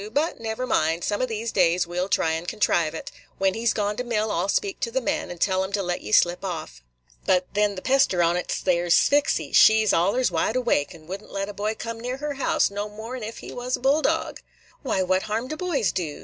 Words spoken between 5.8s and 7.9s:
let ye slip off. But then the